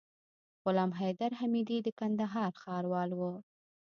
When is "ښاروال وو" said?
2.61-3.33